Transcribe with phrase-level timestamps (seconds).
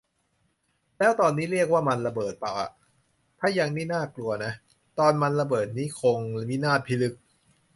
[0.97, 2.69] แล้วตอนนี้เรียกว่ามันระเบิดป่าวอ่ะ
[3.39, 4.51] ถ้ายังนี่น่ากลัวนะ
[4.99, 7.15] ตอนมันระเบิดนี้คงวินาศพิลึก